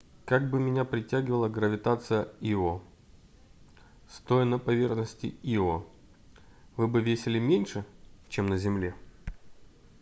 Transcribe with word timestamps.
как 0.25 0.49
бы 0.49 0.59
меня 0.59 0.83
притягивала 0.83 1.47
гравитация 1.47 2.27
ио 2.41 2.81
стоя 4.09 4.45
на 4.45 4.57
поверхности 4.57 5.35
ио 5.43 5.85
вы 6.75 6.87
бы 6.87 7.01
весили 7.03 7.37
меньше 7.37 7.85
чем 8.27 8.47
на 8.47 8.57
земле 8.57 8.95